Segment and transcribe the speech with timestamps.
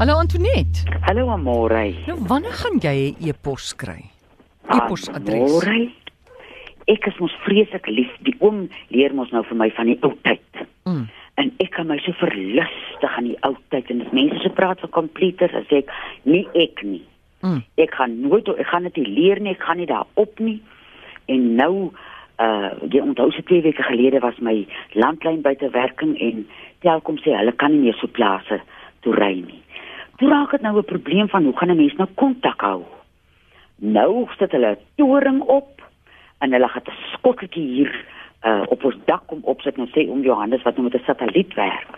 [0.00, 0.80] Hallo Antoinette.
[1.04, 1.92] Hallo Amore.
[2.06, 4.08] Nou wanneer gaan jy 'n e-pos kry?
[4.64, 5.52] E-posadres.
[5.52, 5.92] Amore.
[6.86, 8.08] Ek is mos vreeslik lief.
[8.24, 10.64] Die oom leer mos nou vir my van die ou tyd.
[10.84, 11.04] Mm.
[11.34, 14.80] En ek kan my so verlustig aan die ou tyd en as mense so praat
[14.80, 15.92] van computers, as ek
[16.22, 17.04] nie ek nie.
[17.42, 17.62] Mm.
[17.76, 20.62] Ek gaan nooit ek gaan dit nie leer nie, ek gaan nie daarop nie.
[21.28, 21.92] En nou
[22.40, 26.48] uh jy onthou se twee weke gelede was my landlyn buite werking en
[26.80, 28.62] Telkom sê hulle kan nie meer so plase
[29.00, 29.60] toe ry nie.
[30.20, 32.82] Toe raak dit nou 'n probleem van hoe gaan 'n mens nou kontak hou?
[33.76, 35.82] Nou sit hulle 'n toring op
[36.38, 38.04] en hulle gaan 'n skotteltjie hier
[38.44, 41.54] uh op ons dak kom opsit en sê om Johannes wat nou met 'n satelliet
[41.54, 41.88] werk.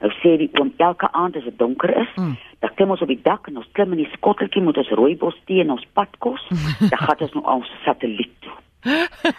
[0.00, 2.36] Nou sê die oom elke aand as dit donker is, Mm.
[2.60, 5.36] dan klim ons op die dak en ons klim in die skotteltjie met ons rooibos
[5.44, 6.48] tee en ons padkos.
[6.90, 8.52] dan gaan ons nou ons satelliet toe.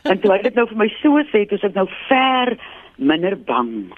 [0.03, 2.57] en toe hy dit nou vir my so sê, toe is ek nou ver
[2.97, 3.91] minder bang.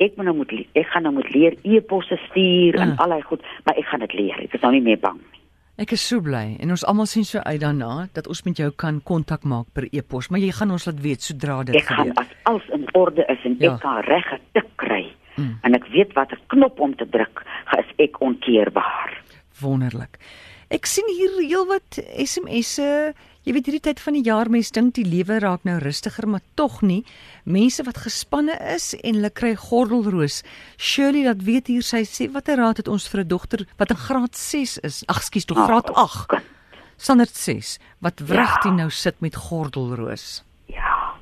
[0.00, 2.98] Ek moet nou moet ek gaan nou moet leer e-posse stuur en Mm.
[2.98, 4.40] al daai goed, maar ek gaan dit leer.
[4.42, 5.40] Ek is nou nie meer bang nie.
[5.78, 8.70] Ek is so bly en ons almal sien so uit daarna dat ons met jou
[8.70, 12.06] kan kontak maak per e-pos, maar jy gaan ons laat weet sodra dit Ek gaan
[12.08, 12.20] gebeur.
[12.20, 13.74] as alles in orde is en Ja.
[13.74, 15.06] ek kan reg getik kry
[15.36, 15.58] Mm.
[15.62, 17.44] en ek weet watter knop om te druk,
[17.78, 19.20] is ek onkeerbaar.
[19.60, 20.18] Wonderlik.
[20.70, 23.10] Ek sien hier heelwat SMS'e.
[23.42, 26.44] Jy weet hierdie tyd van die jaar mense dink die lewe raak nou rustiger, maar
[26.60, 27.00] tog nie.
[27.48, 30.42] Mense wat gespanne is en hulle kry gordelroos.
[30.78, 33.96] Shirley dat weet hier sy sê watter raad het ons vir 'n dogter wat in
[33.96, 35.02] graad 6 is?
[35.08, 36.28] Ag, skus, tog graad 8.
[36.28, 36.44] kind.
[36.96, 38.76] Standaard 6 wat wragtig Ja.
[38.76, 40.44] nou sit met gordelroos.
[40.66, 41.14] Ja.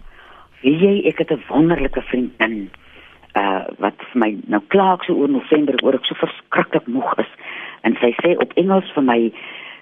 [0.63, 2.71] Weet jy, ek het 'n wonderlike vriendin
[3.37, 7.31] uh wat vir my nou klaar so oor November oor ek so verskriklik moeg is.
[7.83, 9.21] En sy sê op Engels vir my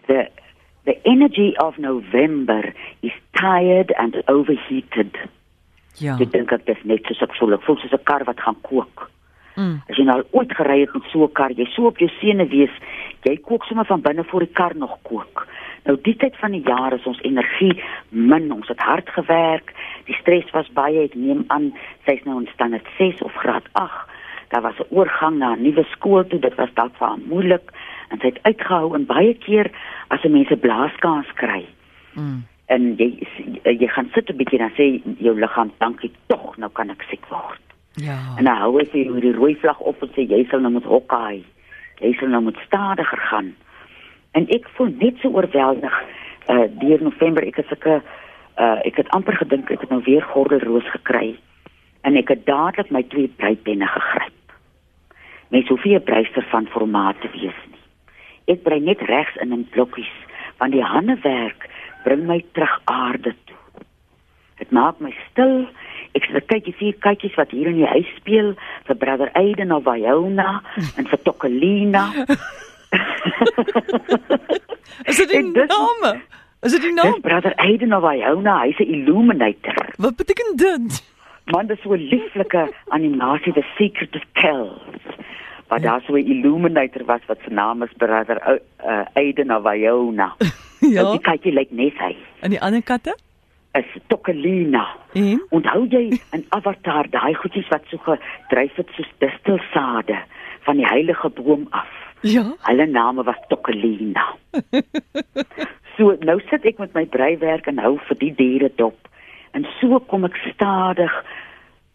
[0.06, 0.28] the
[0.86, 5.16] the energy of November is tired and overheated.
[5.98, 6.14] Ja.
[6.20, 7.56] Ek dink ek dis net soos ek voel.
[7.56, 9.10] Ek voel soos 'n kar wat gaan kook.
[9.56, 9.80] Mm.
[9.88, 12.46] As jy nou ooit gery het met so 'n kar, jy so op jou sene
[12.46, 12.74] wees,
[13.24, 15.46] jy kook sommer van binne voor die kar nog kook.
[15.84, 19.72] Nou die tyd van die jaar is ons energie min, ons het hard gewerk,
[20.04, 21.72] die stres was baie, ek neem aan
[22.06, 24.06] sy's nou in standaard 6 of graad 8.
[24.48, 27.70] Daar was 'n oorgang na 'n nuwe skool toe, dit was dalk vir haar moeilik
[28.10, 29.70] en sy het uitgehou en baie keer
[30.08, 31.64] as 'n mens 'n blaaskans kry
[32.16, 32.44] Mm.
[32.66, 33.26] en jy
[33.62, 37.26] jy gaan sit 'n bietjie dan sê jou liggaam dankie tog, nou kan ek siek
[37.28, 37.60] word.
[37.94, 38.16] Ja.
[38.38, 40.72] En dan hou hy vir jou die rooi vlag op en sê jy sal nou
[40.72, 41.44] moet hokkaai.
[42.00, 43.54] Jy sal nou moet stadiger gaan.
[44.32, 46.02] En ek voel net so oorweldig
[46.48, 48.02] uh deur November ek het sulke
[48.58, 51.36] uh ek het amper gedink ek het nou weer gordelroos gekry.
[52.02, 54.32] En ek het dadelik my twee breipenne gegryp.
[55.48, 57.75] Mens hoef nie 'n breister van formaat te wees nie.
[58.48, 60.12] Ek brei net regs in in blokkies
[60.58, 61.68] want die handewerk
[62.04, 63.56] bring my terug aarde toe.
[64.58, 65.66] Dit maak my stil.
[66.16, 68.54] Ek sê kyk jy vier kykies wat hier in die huis speel
[68.86, 70.62] vir Brother Aiden of Iona
[70.96, 72.06] en vir Tokelina.
[75.04, 76.20] Is dit die dis- name?
[76.62, 77.20] Is dit die Dis naam?
[77.20, 79.76] Brother Aiden of Iona, hy's 'n illuminator.
[79.98, 81.02] Wat beteken dit?
[81.52, 85.02] Man, dis so 'n lieflike animasie The Secret of Kells.
[85.68, 90.34] Wat daar so 'n illuminator was wat se naam is Brother uh, Aiden Iona.
[90.80, 91.02] Ja.
[91.02, 92.16] Nou, die kykie lyk net hy.
[92.40, 93.16] En die ander katte?
[93.72, 94.86] Is Tokelina.
[95.12, 100.18] En Onthou jy in Avatar daai goedjies wat so gedryf het soos distelsade
[100.60, 101.88] van die heilige boom af?
[102.20, 102.44] ja.
[102.62, 104.34] Hulle name was Tokelina.
[105.96, 109.08] so nou sit ek met my breiwerk en hou vir die diere dop.
[109.56, 111.12] En so kom ek stadig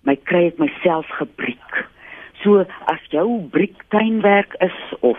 [0.08, 1.84] my kry ek myself gebriek.
[2.44, 5.18] So as jou briektuinwerk is of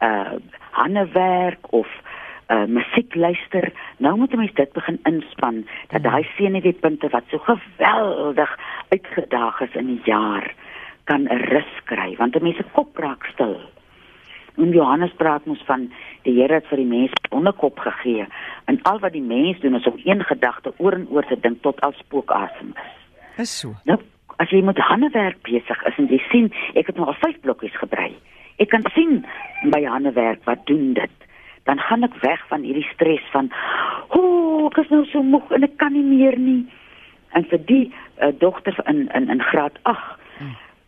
[0.00, 0.40] uh
[0.74, 1.88] handewerk of
[2.50, 7.38] uh musiek luister, nou moet 'n mens dit begin inspann dat daai senuweepunte wat so
[7.38, 8.58] geweldig
[8.88, 10.54] uitgedaag is in die jaar
[11.04, 13.60] kan 'n rus kry want 'n mens se kop raak stil.
[14.56, 15.90] En Johannes praat ons van
[16.22, 18.26] die Here het vir die mens onderkop gegee
[18.64, 21.62] en al wat die mens doen is om een gedagte oor en oor te dink
[21.62, 22.92] tot al spookasem is.
[23.36, 23.74] Is so.
[23.84, 23.98] Nou,
[24.42, 27.76] as jy met handewerk besig is en jy sien ek het nou al 5 blokkies
[27.80, 28.12] gebrei.
[28.62, 29.24] Ek kan sien
[29.72, 31.14] by handewerk wat doen dit.
[31.64, 33.50] Dan gaan ek weg van hierdie stres van
[34.14, 36.62] ooh, ek is nou so moeg en ek kan nie meer nie.
[37.34, 40.18] En vir die uh, dogter in in in graad 8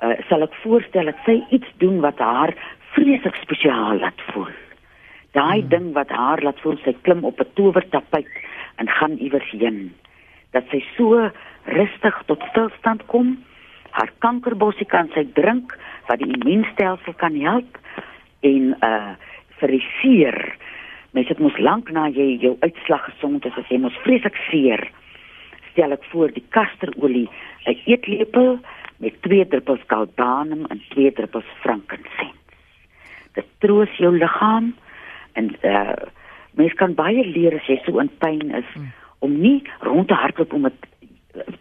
[0.02, 2.54] uh, sal ek voorstel dat sy iets doen wat haar
[2.94, 4.52] vreeslik spesiaal laat voel.
[5.36, 5.70] Daai hmm.
[5.72, 8.30] ding wat haar laat voel sy klim op 'n towertapuit
[8.76, 9.94] en gaan iewers heen.
[10.52, 11.30] Dat sy so
[11.66, 13.36] rustig tot stilstand kom.
[13.96, 15.74] Haar kankerbossie kan sy drink
[16.08, 17.80] wat die immuunstelsel kan help
[18.46, 19.16] en uh
[19.56, 20.36] vir die seer.
[21.16, 24.82] Mens het mos lank na jy jou uitslag gesond is as jy mos vreeslik seer.
[25.70, 27.28] Stel ek voor die kasterolie,
[27.64, 28.58] 'n eetlepel
[29.00, 32.36] met 2 druppels galbanum en 2 druppels frankincense.
[33.32, 34.74] Dit troos jou liggaam
[35.32, 35.96] en uh
[36.56, 38.92] mens kan baie leer as jy so in pyn is mm.
[39.18, 40.86] om nie rond te hardloop om dit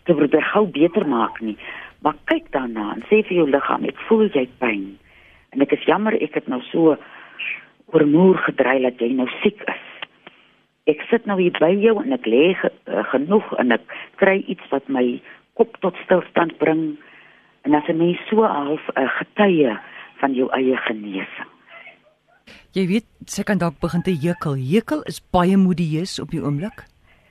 [0.06, 1.58] te probeer gou beter maak nie.
[2.06, 4.86] Maar kyk daarna en sê vir jou liggaam, ek voel jy pyn.
[5.54, 6.98] En ek is jammer ek het nou so
[7.94, 9.88] oormoer gedry dat jy nou siek is.
[10.92, 14.70] Ek sit nou hier by jou en ek lê uh, genoeg en ek kry iets
[14.74, 15.06] wat my
[15.58, 16.94] kop tot stilstand bring
[17.66, 19.74] en as 'n mens so half 'n uh, getuie
[20.22, 21.50] van jou eie genesing.
[22.76, 24.56] Jy weet, sy kan dalk begin te hekel.
[24.60, 26.84] Hekel is baie modieus op die oomblik.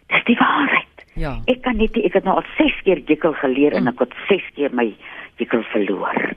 [0.09, 0.74] Dis die waarheid.
[1.15, 1.37] Ja.
[1.47, 3.79] Ek kan net ek het nou al 6 keer hekel geleer mm.
[3.79, 4.89] en ek het 6 keer my
[5.39, 6.35] hekel verloor.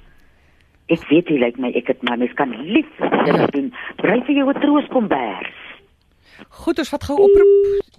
[0.94, 3.48] Ek weet jy lyk my ek het maar mens kan lief dit ja.
[3.56, 3.72] doen.
[4.02, 5.56] Bly vir jou 'n trooskombers.
[6.62, 7.54] Goed, ons vat gou oproep.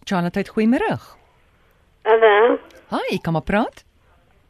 [0.06, 0.94] Charlotte, goeiemôre.
[2.06, 2.58] Hallo.
[2.94, 3.84] Hi, kom maar praat.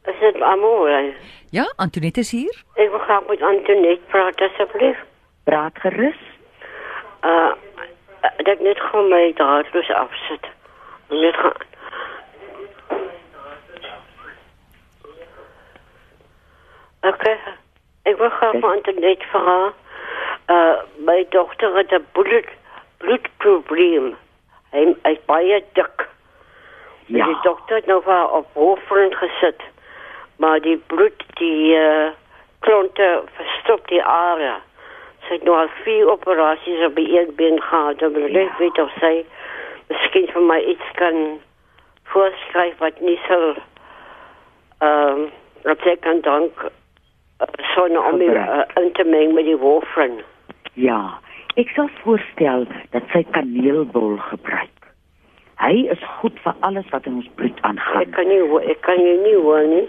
[0.05, 1.13] Is dit Amore?
[1.51, 2.53] Ja, Antoinette is hier.
[2.75, 4.97] Ek wil graag met Antoinette praat asseblief.
[5.43, 6.21] Praat gerus.
[7.25, 7.51] Uh
[8.37, 10.47] dat net gewoon my draadloos afsit.
[11.09, 11.67] Net gaan.
[17.01, 17.37] Okay.
[18.03, 19.73] Ek wil graag met Antoinette vra.
[20.51, 22.49] Uh my dogter het 'n bloed
[22.97, 24.15] bloedprobleem.
[24.71, 26.07] Hy is baie dik.
[27.05, 27.25] Ja.
[27.25, 29.61] Die dokter het nou vir op hoofrond gesit.
[30.35, 32.09] Maar die bloed die uh,
[32.59, 34.55] klonte verstop die are.
[35.27, 38.01] Sy het nou al vier operasies op die een been gehad.
[38.01, 39.25] En wil net weet of sy
[39.87, 41.39] miskien vir my iets kan
[42.03, 43.55] voorskryf wat nie so
[44.79, 45.31] ehm um,
[45.63, 46.69] dat sy kan dank
[47.39, 50.19] uh, son om my uh, in te meng met die warfarin.
[50.79, 51.19] Ja,
[51.59, 54.75] ek sal voorstel dat sy kaneelbol gebruik.
[55.59, 58.05] Hy is goed vir alles wat in ons bloed aangaan.
[58.05, 58.39] Ek kan nie
[58.71, 59.87] ek kan jou nie hoor nie.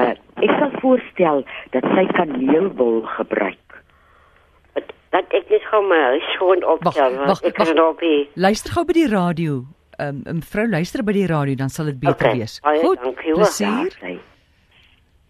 [0.00, 1.42] Uh, ek sal voorstel
[1.74, 3.58] dat sy kaneelbol gebruik.
[4.72, 6.00] Dat, dat ek net gou my
[6.38, 7.18] gewoon optel.
[7.18, 8.14] wag, want Ek kan nou be.
[8.40, 9.60] Luister gou by die radio.
[10.00, 12.60] Ehm um, mevrou luister by die radio dan sal dit beter Okay, wees.
[12.64, 13.02] baie Goed.
[13.04, 13.34] dankie.
[13.36, 13.92] Plesier.
[14.00, 14.16] sy.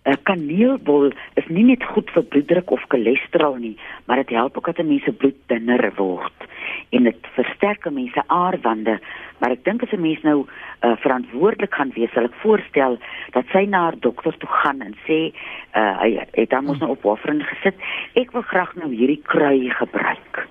[0.04, 3.76] 'n Kaneelbol is nie net goed vir bloeddruk of cholesterol nie,
[4.06, 6.48] maar dit help ook dat 'n mens se bloed dunner word
[6.90, 8.98] en dit versterk 'n mens se aarwande.
[9.38, 12.98] Maar ek dink as 'n mens nou uh, verantwoordelik gaan wees, sal ek voorstel
[13.30, 15.32] dat sy na haar dokter toe gaan en sê
[15.74, 17.74] uh, hy het dan mos nou op warfarin gesit.
[18.14, 20.48] Ek wil graag nou hierdie krui gebruik.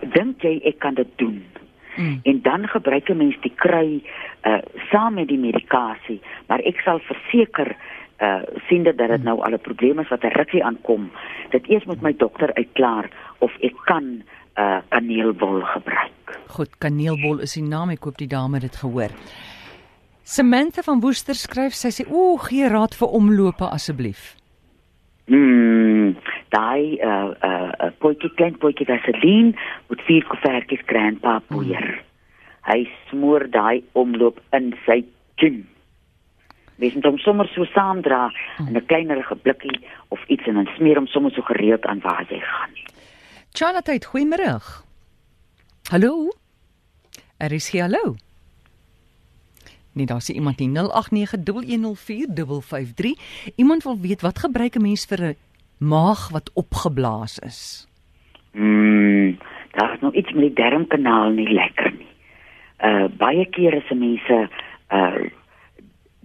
[0.00, 1.44] Dink jy ek kan dit doen?
[1.96, 2.20] Mm.
[2.22, 4.02] en dan gebruik 'n mens die krui
[4.42, 4.58] uh
[4.90, 7.76] saam met die medikasie maar ek sal verseker
[8.22, 11.10] uh sien dat dit nou al 'n probleem is wat 'n rukkie aankom
[11.50, 14.22] dit eers moet my dokter uitklaar of ek kan
[14.56, 16.12] uh kaneelbol gebruik
[16.52, 17.90] Goed, kaneelbol is die naam.
[17.90, 19.10] Ek hoop die dame het dit gehoor.
[20.22, 24.36] Samantha van Woester skryf, sy sê: "O, gee raad vir omlope asseblief."
[25.26, 26.16] mm
[26.52, 29.54] daai uh uh, potjie klein potjie vaseline
[29.88, 31.86] met vier koevertjies grandpa poeier
[32.68, 34.98] hy smoor daai omloop in sy
[35.40, 35.62] kin
[36.76, 40.96] Mens moet hom sommer so saamdra in 'n kleinerige blikkie of iets en dan smeer
[40.96, 42.70] hom sommer so gereeld aan waar jy gaan.
[43.52, 44.60] Charlotte, goeiemôre.
[45.90, 46.30] Hallo.
[47.36, 48.14] Er is hier hallo.
[49.92, 50.74] Nee, daar's iemand nie 0891104553.
[53.56, 55.36] Iemand wil weet wat gebruik 'n mens vir 'n
[55.78, 57.88] maag wat opgeblaas is?
[58.52, 59.38] Mm,
[59.70, 62.06] daar is nog iets met die darmkanaal nie lekker nie.
[62.84, 64.48] Uh baie kere is mense
[64.88, 65.14] uh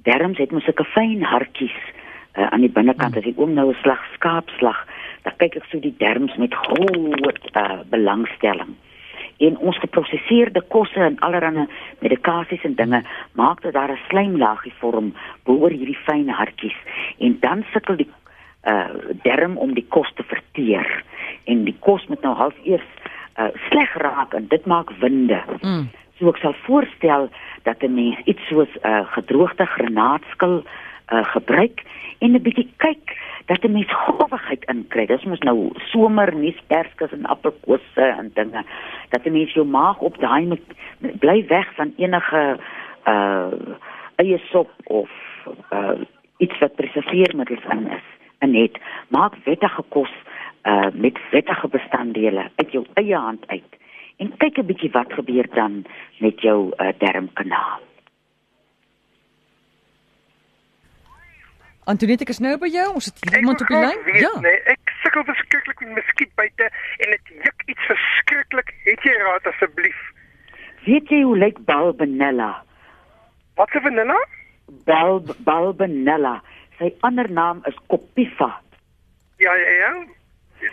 [0.08, 1.76] darms het mos sulke fyn hartjies
[2.38, 4.80] uh, aan die binnekant as ek oom nou 'n slag skaapslag,
[5.24, 8.76] dan kyk ek so die darms met groot uh belangstelling.
[9.38, 11.68] En ons geprosesseerde kosse en allerlei
[12.00, 16.78] medikasies en dinge maak dat daar 'n slijmlaagie vorm bo-oor hierdie fyn hartjies
[17.20, 18.10] en dan sukkel die
[18.68, 18.90] uh
[19.24, 21.04] darm om die kos te verteer
[21.46, 22.90] en die kos moet nou half eers
[23.38, 25.42] uh sleg raak en dit maak winde.
[25.62, 25.90] Mm.
[26.18, 27.30] So ek sal voorstel
[27.64, 31.84] dat 'n mens iets soos 'n uh, gedroogde granaatskil uh, gebruik
[32.20, 35.06] en 'n bietjie kyk dat 'n mens gowigheid inkry.
[35.06, 38.64] Dis mos nou somer nuusperskes en appelkosse en dinge
[39.10, 40.68] dat 'n mens jou maag op daai moet
[41.20, 42.58] bly weg van enige
[43.06, 43.52] uh
[44.16, 45.10] eie sop of
[45.72, 46.00] uh
[46.38, 48.08] iets wat preserveermiddels in is.
[48.40, 50.14] En net maak wettige kos
[50.64, 53.78] uh met wettige bestanddele uit jou eie hand uit
[54.18, 55.86] en kyk 'n bietjie wat gebeur dan
[56.20, 57.80] met jou uh, darmkanaal.
[61.88, 62.88] Antoinette, ek is nou by jou.
[63.00, 64.00] Ons het iemand op die lyn.
[64.20, 64.34] Ja.
[64.44, 68.74] Nee, ek sukkel verskriklik met muskiet buite en dit juk iets verskriklik.
[68.84, 70.02] Het jy raad asseblief?
[70.84, 72.50] Weet jy hoe lyk Balbenella?
[73.56, 74.20] Wat se vanilla?
[74.84, 76.42] Bal Balbenella.
[76.78, 78.52] Sy ander naam is Copifa.
[79.40, 79.92] Ja, ja, ja.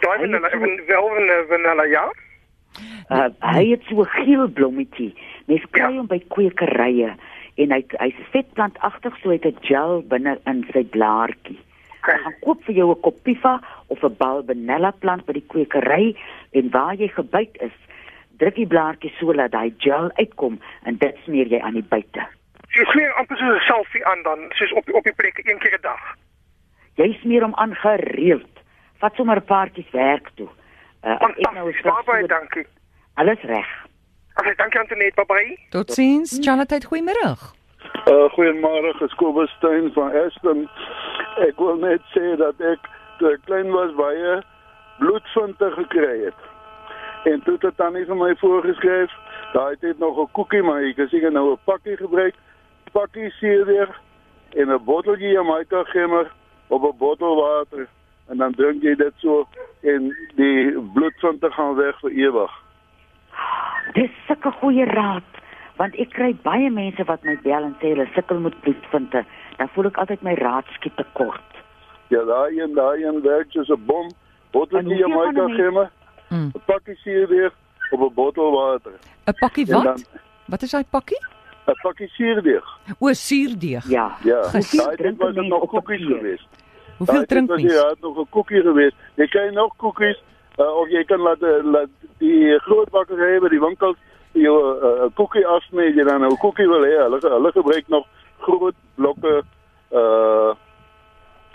[0.02, 2.04] Daai vanilla, van wel van vanilla ja.
[3.10, 5.14] Uh, hy het so 'n geel blommetjie.
[5.46, 5.96] Mens kry Ja.
[5.96, 7.14] hom by kwekerye
[7.56, 11.58] en hy hy's vetplantagtig so hy het 'n gel binne in sy blaartjie.
[12.04, 12.18] Okay.
[12.20, 16.16] gaan koop vir jou 'n kopiva of 'n bal vanilla plant by die kwekery
[16.52, 17.72] en waar jy gebyt is,
[18.38, 22.26] druk die blaartjie so dat daai gel uitkom en dit smeer jy aan die buite.
[22.74, 25.78] Jy smeer amper so 'n selfie aan dan, soos op op die plek een keer
[25.78, 26.14] 'n dag.
[26.96, 28.52] Jy smeer hom aan gereeld.
[28.98, 30.48] Vat sommer 'n paartjies werk toe.
[31.04, 32.64] Uh, as ek nou is Baie baie dankie.
[33.20, 33.72] Alles reg.
[34.40, 35.14] Okay, dankie Antoinette.
[35.14, 35.58] Bye bye.
[35.70, 36.38] Totsiens.
[36.40, 37.34] Charlotte, goeiemôre.
[38.08, 40.64] Uh, goeiemôre, Geskobus Steyn van Aston.
[41.44, 44.38] Ek wil net sê dat ek toe ek klein was baie
[45.02, 46.40] bloedvinte gekry het.
[47.28, 49.12] En toe het tannie vir my voorgeskryf,
[49.52, 52.34] daai tyd nog 'n koekie, maar ek het seker nou 'n pakkie gebruik,
[52.92, 53.92] pakkie seerweer
[54.56, 56.32] en 'n botteltjie Jamaica gemmer
[56.68, 57.88] op 'n bottel water
[58.30, 59.46] en dan drink jy dit so
[59.82, 62.50] en die bloedvinte gaan weg vir ewig.
[63.94, 65.22] Dis sulke goeie raad
[65.76, 69.24] want ek kry baie mense wat my bel en sê hulle sukkel met bloedvinte.
[69.58, 71.50] Dan voel ek altyd my raad skiet te kort.
[72.14, 74.06] Ja, daai een, daai een werk soos 'n bom.
[74.06, 75.90] En Botteltjie Jamaica gemmer.
[76.30, 76.50] Mm.
[76.54, 77.52] 'n pakkie suurdeeg
[77.90, 78.92] op 'n bottel water.
[79.26, 79.84] 'n Pakkie En wat?
[79.84, 80.04] dan-
[80.46, 81.18] Wat is daai pakkie?
[81.66, 82.64] 'n pakkie suurdeeg.
[83.00, 83.88] O, suurdeeg.
[83.88, 84.16] Ja.
[84.22, 86.46] Ja, Hoeveel daai drink was nog koekies geweest.
[87.04, 87.72] Hoeveel Daai tyd drink was mens?
[87.72, 88.96] jy- Ja, het nog 'n koekie geweest.
[89.16, 90.18] Jy kry nog koekies
[90.58, 93.96] uh, of jy kan laat uh, laat die groot bakkery by die winkels
[94.32, 96.96] vir jou 'n uh, uh, koekie afsny as jy dan nou 'n koekie wil hê.
[97.02, 98.06] Hulle hulle gebruik nog
[98.40, 99.42] groot blokke
[99.92, 100.52] uh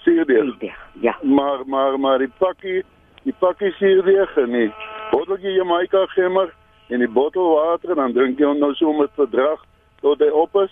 [0.03, 0.44] suurdeeg.
[0.44, 1.18] Suurdeeg, Ja.
[1.22, 2.84] maar maar maar die pakkie
[3.24, 4.74] die pakkie suurdeeg en die
[5.12, 6.53] botteltjie Jamaica gemmer
[6.89, 9.60] en die bottel water en dan drink jy hom nou so met verdrag
[10.01, 10.72] tot hy op is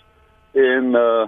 [0.52, 1.26] en uh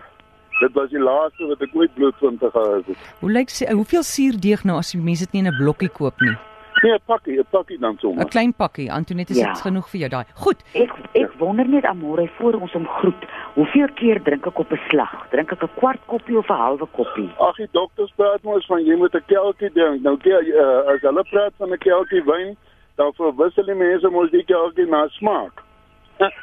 [0.61, 2.97] dit was die laaste wat ek ooit bloedvinte gehad het.
[3.21, 6.21] Hoe lyk se hoeveel suurdeeg nou as die mense dit nie in 'n blokkie koop
[6.21, 6.37] nie?
[6.83, 8.25] Nee, 'n pakkie, 'n pakkie dan 'n sommer.
[8.29, 8.90] Klein pakkie.
[8.93, 9.52] Antoinette, is Ja.
[9.52, 10.25] dit genoeg vir jou daai?
[10.35, 10.62] Goed.
[10.75, 13.25] Ek ek wonder net amore voor ons om groet.
[13.55, 15.26] Hoeveel keer drink ek op 'n slag?
[15.31, 17.31] Drink ek 'n kwart koppie of 'n halwe koppie?
[17.38, 20.02] Ag, die dokters praat mos van jy moet 'n kelkie drink.
[20.02, 22.57] Nou kyk, uh, as hulle praat van 'n kelkie wyn,
[22.97, 25.62] dan verwissel die mense mos die kelkie na smaak.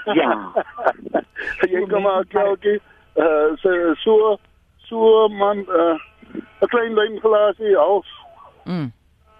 [0.06, 0.52] Ja.
[1.72, 2.80] jy kom maar kelkie
[3.18, 3.70] uh so
[4.04, 4.38] so
[4.88, 5.98] so man uh
[6.62, 8.06] 'n klein wynglasie half.
[8.66, 8.92] Mm.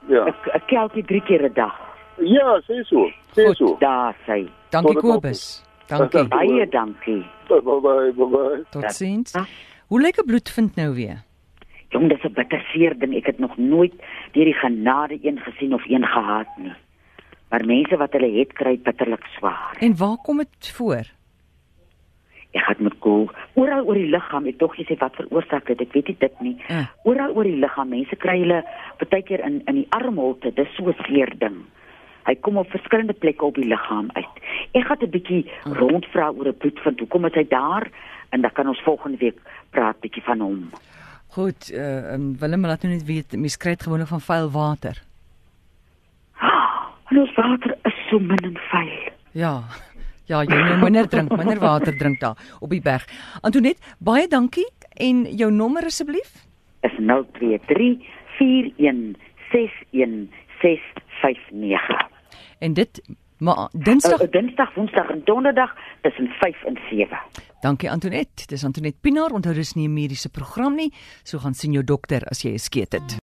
[0.08, 0.26] Ja.
[0.56, 1.76] 'n kelkie 3 keer 'n dag.
[2.18, 3.10] Ja, sê so.
[3.36, 3.58] Sê Goed.
[3.58, 3.78] so.
[3.80, 4.50] Daar sê.
[4.70, 5.64] Dankie Kobus.
[5.88, 6.28] Dankie.
[6.28, 7.26] Baie dankie.
[7.48, 8.64] Bye bye bye bye.
[8.72, 9.32] Totsiens.
[9.34, 9.46] Ja.
[9.88, 11.24] Hoe lyk 'n bloedvind nou weer?
[11.90, 13.16] Jong, dis 'n bitterseer ding.
[13.16, 13.94] Ek het nog nooit
[14.32, 16.74] deur die genade een gesien of een gehad nie.
[17.50, 19.76] Maar mense wat hulle het kry bitterlik swaar.
[19.80, 21.06] En waar kom dit voor?
[22.58, 23.28] Ek het met koel
[23.60, 24.48] oral oor die liggaam.
[24.50, 25.82] Ek dog jy sê wat veroorsaak dit?
[25.86, 26.56] Ek weet nie dit nie.
[26.68, 26.86] Ja.
[27.10, 27.92] Oral oor die liggaam.
[27.94, 28.64] Mense kry hulle
[29.04, 30.54] baie keer in in die armholte.
[30.56, 31.64] Dis so 'n seer ding.
[32.28, 34.34] Hy kom op verskillende plekke op die liggaam uit.
[34.74, 37.00] Ek gaan 'n bietjie rondvra oor 'n bloedvind.
[37.00, 37.88] Hoekom is hy daar?
[38.30, 39.40] En dan kan ons volgende week
[39.72, 40.70] praat bietjie van hom.
[41.28, 45.04] Goed, uh, um, Willem laat nou net weet, mens kry dit gewoonlik van vuil water.
[47.10, 49.12] En ons water is so min en vuil.
[49.32, 49.64] Ja.
[50.28, 53.08] Ja, jy moet minder drink, minder water drink daar op die berg.
[53.42, 54.68] Antoinette, baie dankie
[55.00, 56.46] en jou nommer asseblief?
[56.84, 58.04] Is 023
[58.38, 60.28] 4161
[60.62, 62.08] 659.
[62.60, 63.02] En dit
[63.38, 64.22] maar Dinsdag.
[64.22, 67.18] Uh, Dinsdag, Woensdag en Donderdag tussen 5 en 7.
[67.62, 68.48] Dankie Antoinette.
[68.48, 69.32] Dis Antoinette Pinaar.
[69.32, 70.94] Onthou dis nie 'n mediese program nie.
[71.24, 73.18] So gaan sien jou dokter as jy 'n skeet het.